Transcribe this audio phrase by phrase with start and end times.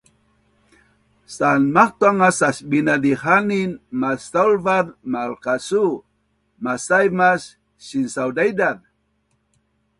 [1.35, 5.93] san mahtuang a Sasbinazdihanin masaulvaz malkasuu,
[6.63, 7.41] masaiv mas
[7.85, 8.77] sinsaudaidaz